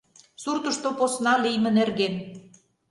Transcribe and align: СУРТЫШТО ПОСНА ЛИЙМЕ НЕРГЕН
СУРТЫШТО 0.43 0.89
ПОСНА 0.99 1.33
ЛИЙМЕ 1.43 1.71
НЕРГЕН 1.77 2.13